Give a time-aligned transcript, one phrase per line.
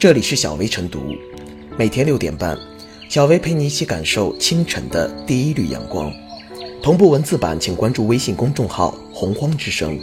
[0.00, 1.14] 这里是小薇晨读，
[1.76, 2.56] 每天六点半，
[3.10, 6.10] 小薇陪你一起感受清晨的第一缕阳光。
[6.82, 10.00] 同步文字版，请关注微信公众号“洪荒之声”。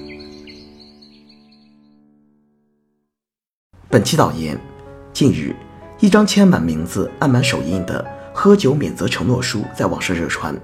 [3.90, 4.56] 本期导言：
[5.12, 5.56] 近日，
[6.00, 10.56] 一张签满名字、按满手印的喝酒免责承诺书在网上热传。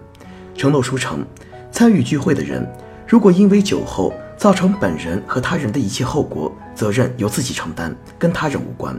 [0.56, 1.26] 承诺书称，
[1.72, 2.72] 参与聚会的人
[3.08, 8.96] 如果因为酒后造成本人和他人的一切后果，责任由自己承担，跟他人无关。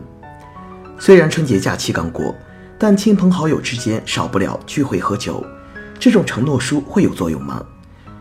[1.04, 2.34] 虽然春节假期刚过，
[2.78, 5.44] 但亲朋好友之间少不了聚会喝酒，
[5.98, 7.62] 这种承诺书会有作用吗？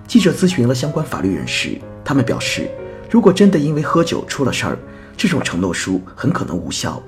[0.06, 2.70] 记者咨询了相关法律人士，他们表示，
[3.10, 4.78] 如果真的因为喝酒出了事儿，
[5.16, 7.02] 这种承诺书很可能无效。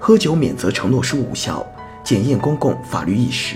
[0.00, 1.64] 喝酒免责承诺书无效，
[2.02, 3.54] 检验公共法律意识。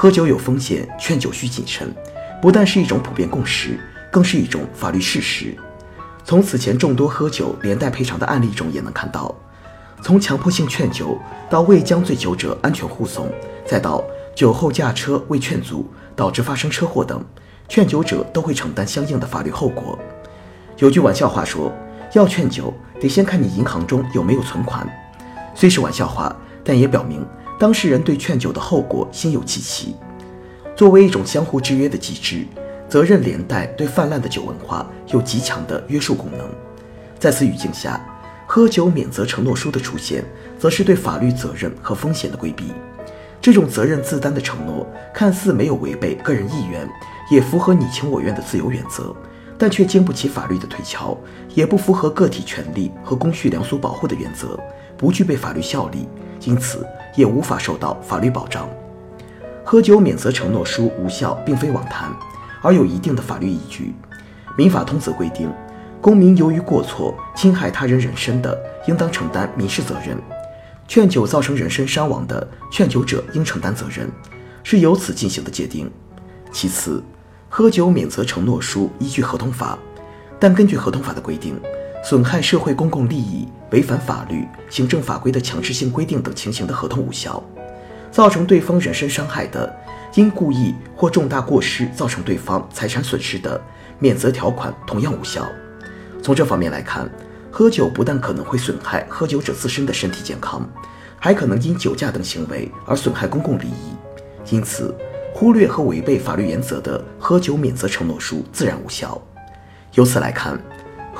[0.00, 1.92] 喝酒有风险，劝酒需谨慎，
[2.40, 3.76] 不但是一种普遍共识，
[4.12, 5.52] 更是一种法律事实。
[6.24, 9.34] 从此前众多喝酒连带赔偿的案例中也能看到，
[10.00, 11.18] 从强迫性劝酒
[11.50, 13.28] 到未将醉酒者安全护送，
[13.66, 14.04] 再到
[14.36, 17.20] 酒后驾车未劝阻导致发生车祸等，
[17.68, 19.98] 劝酒者都会承担相应的法律后果。
[20.76, 21.72] 有句玩笑话说，
[22.12, 24.88] 要劝酒得先看你银行中有没有存款。
[25.56, 27.26] 虽是玩笑话，但也表明
[27.58, 29.96] 当事人对劝酒的后果心有戚戚。
[30.76, 32.46] 作为一种相互制约的机制，
[32.88, 36.48] 责任连带对泛滥的酒文化有极强的约束功能。
[37.18, 38.00] 在此语境下，
[38.46, 40.24] 喝酒免责承诺书的出现，
[40.56, 42.72] 则是对法律责任和风险的规避。
[43.40, 46.88] 这种责任自担的承诺，看似没有违背个人意愿，
[47.28, 49.14] 也符合你情我愿的自由原则，
[49.58, 51.18] 但却经不起法律的推敲，
[51.54, 54.58] 也不符合个体权利和公序良俗保护的原则。
[54.96, 56.08] 不具备法律效力，
[56.44, 58.68] 因此也无法受到法律保障。
[59.64, 62.10] 喝酒免责承诺书无效，并非妄谈，
[62.62, 63.94] 而有一定的法律依据。
[64.56, 65.52] 民法通则规定，
[66.00, 70.16] 公民由于过错侵害他人人身的，应当承担民事责任；
[70.88, 74.10] 劝酒造成人身伤亡的，劝酒者应承担责任，
[74.64, 75.90] 是由此进行的界定。
[76.50, 77.04] 其次，
[77.48, 79.78] 喝酒免责承诺书依据合同法，
[80.40, 81.54] 但根据合同法的规定。
[82.08, 87.42] 损害社会公共利益、违反法律、行政法规的强制性规定等情形的合同无效；
[88.10, 89.70] 造成对方人身伤害的，
[90.14, 93.60] 因故意或重大过失造成对方财产损失的，
[93.98, 95.46] 免责条款同样无效。
[96.22, 97.06] 从这方面来看，
[97.50, 100.66] 喝酒不但可能会损害喝酒者自身的身体健康，
[101.18, 103.94] 还可能因酒驾等行为而损害公共利益。
[104.48, 104.96] 因此，
[105.34, 109.20] 忽略和违背法律原则的喝酒免责承诺书自然无效。
[109.92, 110.58] 由此来看。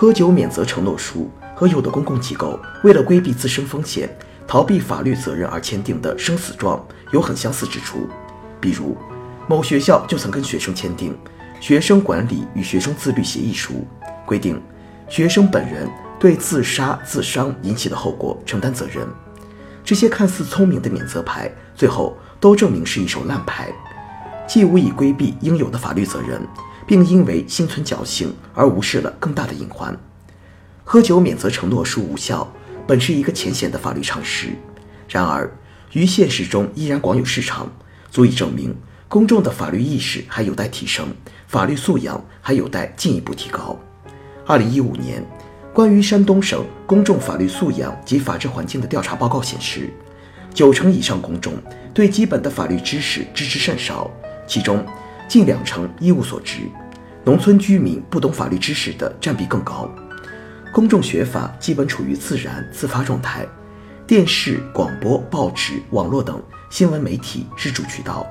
[0.01, 4.09] 喝酒免责承诺书和有的公共机构为了规避自身风险、
[4.47, 8.09] 逃避法律责任而签订的生死状有很相似之处。
[8.61, 8.97] 比如，
[9.49, 11.13] 某学校就曾跟学生签订
[11.59, 13.75] 《学生管理与学生自律协议书》，
[14.25, 14.63] 规定
[15.09, 19.05] 学生本人对自杀、自伤引起的后果承担责任。
[19.85, 23.73] 这些看似聪明的免责牌，最后都证明是一手烂牌，
[24.47, 26.41] 既无以规避应有的法律责任。
[26.89, 29.97] 并因为心存侥幸而无视了更大的隐患。
[30.83, 32.51] 喝酒免责承诺书无效，
[32.87, 34.49] 本是一个浅显的法律常识，
[35.07, 35.55] 然而
[35.93, 37.71] 于现实中依然广有市场，
[38.11, 38.75] 足以证明
[39.07, 41.09] 公众的法律意识还有待提升，
[41.47, 43.79] 法律素养还有待进一步提高。
[44.47, 45.23] 二零一五年
[45.75, 49.91] 关于山东省公众法律素养及法治环境的调查报告显示，
[50.55, 51.53] 九成以上公众
[51.93, 54.11] 对基本的法律知识知之甚少，
[54.47, 54.83] 其中。
[55.29, 56.61] 近两成一无所知，
[57.23, 59.89] 农村居民不懂法律知识的占比更高。
[60.73, 63.47] 公众学法基本处于自然自发状态，
[64.07, 68.27] 电视、广播、报纸、网络等新闻媒体是主渠道，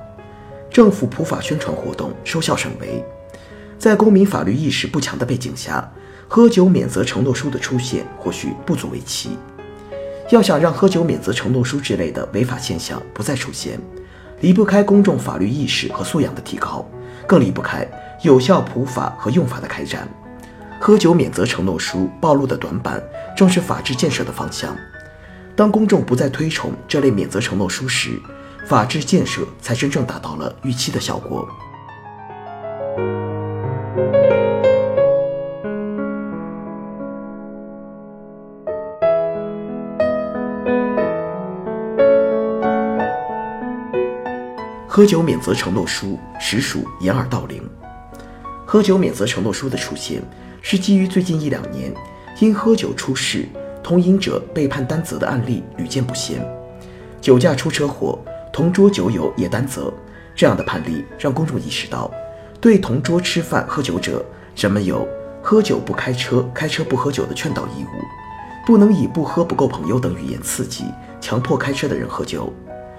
[0.72, 3.04] 政府普法宣传活动收效甚微。
[3.78, 5.88] 在公民法律意识不强的背景下，
[6.26, 9.30] 喝酒免责承诺书的出现或许不足为奇。
[10.30, 13.78] 要想让喝酒免责承诺书之类的违法现象不再出现。
[14.40, 16.86] 离不开公众法律意识和素养的提高，
[17.26, 17.86] 更离不开
[18.22, 20.08] 有效普法和用法的开展。
[20.80, 23.02] 喝酒免责承诺书暴露的短板，
[23.36, 24.76] 正是法治建设的方向。
[25.56, 28.10] 当公众不再推崇这类免责承诺书时，
[28.64, 31.48] 法治建设才真正达到了预期的效果。
[44.98, 47.62] 喝酒免责承诺书实属掩耳盗铃。
[48.66, 50.20] 喝酒免责承诺书的出现，
[50.60, 51.94] 是基于最近一两年
[52.40, 53.46] 因喝酒出事，
[53.80, 56.44] 同饮者被判担责的案例屡见不鲜。
[57.20, 58.18] 酒驾出车祸，
[58.52, 59.94] 同桌酒友也担责，
[60.34, 62.10] 这样的判例让公众意识到，
[62.60, 64.24] 对同桌吃饭喝酒者，
[64.56, 65.06] 人们有
[65.40, 70.86] “喝酒不开车，开车不喝酒”的劝导义务，不能以“不喝不够朋友”等语言刺激、
[71.20, 72.52] 强迫开车的人喝酒。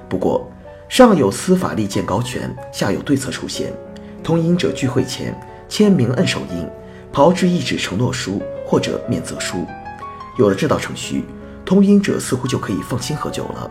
[0.08, 0.50] 不过，
[0.90, 3.72] 上有司法利剑高悬，下有对策出现。
[4.24, 5.40] 同饮者聚会前
[5.70, 6.68] 签名摁手印，
[7.14, 9.68] 炮制一纸承诺书或者免责书。
[10.40, 11.26] 有了这道程序，
[11.64, 13.70] 同饮者似乎就可以放心喝酒了。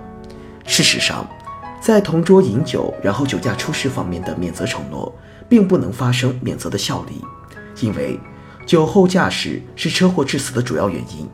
[0.65, 1.29] 事实上，
[1.81, 5.13] 在同桌饮酒，然后酒驾出事方面的免责承诺，
[5.49, 7.21] 并不能发生免责的效力，
[7.81, 8.19] 因为
[8.65, 11.29] 酒后驾驶是车祸致死的主要原因。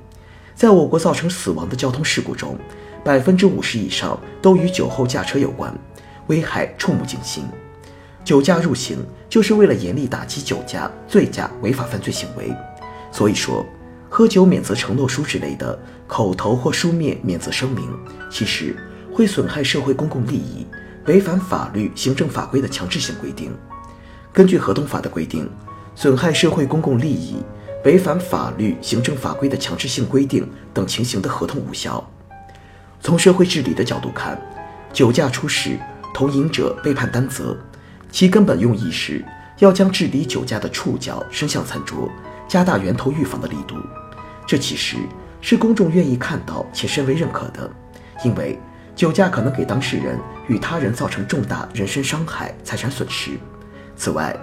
[0.54, 2.56] 在我国造成死亡的交通事故中，
[3.04, 5.72] 百分之五十以上都与酒后驾车有关，
[6.28, 7.44] 危害触目惊心。
[8.24, 12.50] 酒驾入刑就是为了严厉打击酒驾、醉驾违法犯罪行为。
[13.12, 13.64] 所以说，
[14.08, 17.88] 喝酒免责承诺书之类的口头或书面免责声明，
[18.30, 18.74] 其实。
[19.16, 20.66] 会损害社会公共利益，
[21.06, 23.52] 违反法律、行政法规的强制性规定。
[24.32, 25.48] 根据合同法的规定，
[25.94, 27.36] 损害社会公共利益、
[27.84, 32.04] 违反法律、行政法规的强制性规定等情形的合同无效。
[33.04, 34.40] 从社会治理的角度看，
[34.90, 35.78] 酒驾出事，
[36.14, 37.54] 同饮者被判担责，
[38.10, 39.22] 其根本用意是
[39.58, 42.08] 要将治理酒驾的触角伸向餐桌，
[42.48, 43.76] 加大源头预防的力度。
[44.46, 44.96] 这其实
[45.42, 47.70] 是公众愿意看到且深为认可的，
[48.24, 48.58] 因为。
[48.96, 50.16] 酒驾可能给当事人
[50.46, 53.32] 与他人造成重大人身伤害、财产损失。
[53.96, 54.34] 此外，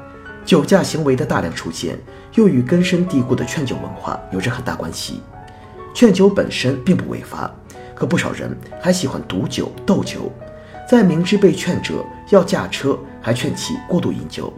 [0.44, 1.98] 酒驾行为的大量出现，
[2.36, 5.22] 又与根深蒂固的劝酒文化有着很大关系。
[5.94, 7.50] 劝酒本身并不违法，
[8.02, 10.32] 可不少人还喜欢赌酒、斗酒，
[10.90, 14.52] 在明知被劝者要驾车，还劝其过度饮酒。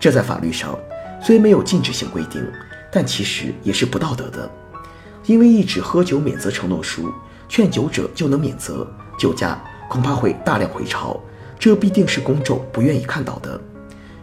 [0.00, 0.74] 这在法律上
[1.20, 2.42] 虽没有禁止性规定，
[2.90, 4.50] 但其实也是不道德的。
[5.26, 7.12] 因为一纸喝酒免责承诺书，
[7.50, 8.90] 劝酒者就能免责。
[9.18, 11.20] 酒驾恐怕会大量回潮，
[11.58, 13.60] 这必定是公众不愿意看到的。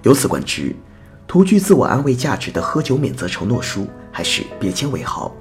[0.02, 0.76] 由此观之，
[1.28, 5.32] 图具自我安慰价值的喝酒免责承诺书还是别签为好。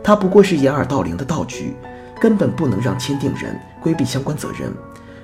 [0.00, 1.74] 它不过是掩耳盗铃的道具，
[2.20, 4.72] 根本不能让签订人规避相关责任，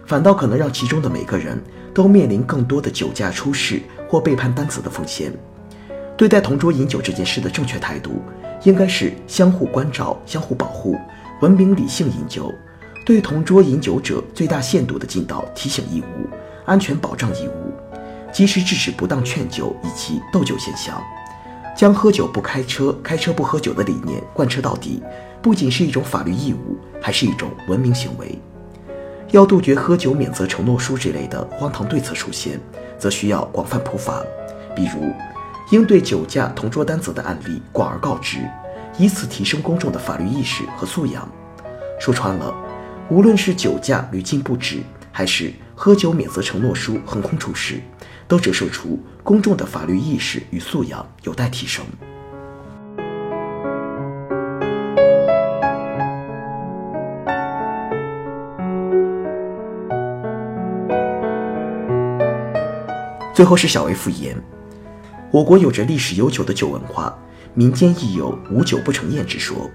[0.07, 1.63] 反倒可能让其中的每个人
[1.93, 5.33] 都面临更多的酒驾出事或被判担责的风险。
[6.17, 8.23] 对待同桌饮酒这件事的正确态度，
[8.63, 10.97] 应该是相互关照、相互保护，
[11.41, 12.53] 文明理性饮酒。
[13.05, 16.29] 对同桌饮酒者最大限度地尽到提醒义务、
[16.65, 17.73] 安全保障义务，
[18.33, 20.99] 及时制止不当劝酒以及斗酒现象，
[21.77, 25.03] 将喝酒不开车、开车不喝酒的理念贯彻到底，
[25.45, 28.39] 不仅是一种法律义务，还是一种文明行为。
[29.31, 32.59] 要杜绝喝酒免责承诺书这类的荒唐对策出现，
[32.99, 34.25] 则需要广泛普法，
[34.75, 35.13] 比如
[35.71, 38.39] 应对酒驾同桌担责的案例广而告之，
[38.97, 41.31] 以此提升公众的法律意识和素养。
[42.01, 42.55] 说穿了。
[43.11, 44.79] 无论是酒驾屡禁不止，
[45.13, 47.83] 还是喝酒免责承诺书横空出世，
[48.27, 51.85] 都折射出公众的法律意识与素养有待提升。
[63.35, 64.41] 最后是小微复言，
[65.33, 67.13] 我国有着历史悠久的酒文化，
[67.53, 69.69] 民间亦有“无酒不成宴”之说，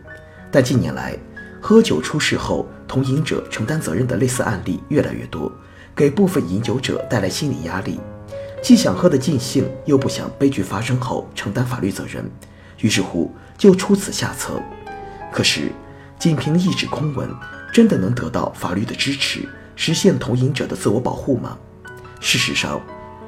[0.50, 1.14] 但近年来，
[1.60, 5.52] 喝酒出事后，同饮者承担责任的类似案例越来越多，
[5.94, 8.00] 给部分饮酒者带来心理压力，
[8.64, 12.24] 既想喝得尽兴，又不想悲剧发生后承担法律责任，
[12.80, 14.54] 于是乎就出此下策。
[15.34, 15.70] 可是，
[16.18, 17.30] 仅凭一纸空文，
[17.74, 21.58] 真的能得到法律的支持，实现同饮者的自我保护吗？
[22.22, 22.82] 事实上，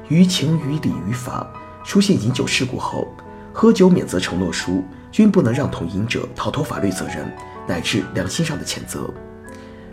[0.08, 1.46] 于情于理于法，
[1.84, 3.08] 出现饮酒事故后，
[3.52, 7.30] 喝酒免责承诺书均不能让同饮者逃脱法律责任。
[7.64, 9.08] 乃至良心上的谴责，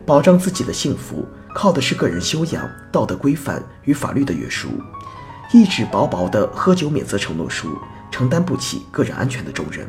[0.04, 1.24] 保障自己的幸福
[1.54, 4.70] 靠的是个人修养、道德规范与法律的约束。
[5.54, 7.78] 一纸薄薄的喝酒免责承诺书，
[8.10, 9.88] 承担不起个人安全的重任。